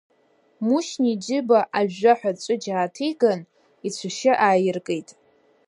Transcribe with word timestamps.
Мушьни 0.65 1.09
иџьыба 1.13 1.59
ажәжәаҳәа 1.77 2.31
аҵәыџь 2.35 2.67
ааҭиган, 2.69 3.41
ицәашьы 3.87 4.33
аиркит. 4.47 5.09